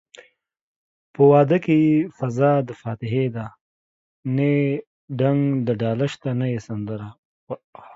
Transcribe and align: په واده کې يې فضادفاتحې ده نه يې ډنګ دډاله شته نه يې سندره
په 1.13 1.21
واده 1.31 1.57
کې 1.63 1.75
يې 1.85 1.95
فضادفاتحې 2.17 3.25
ده 3.35 3.45
نه 4.35 4.45
يې 4.55 4.65
ډنګ 5.19 5.39
دډاله 5.67 6.05
شته 6.13 6.29
نه 6.39 6.47
يې 6.53 6.59
سندره 6.67 7.07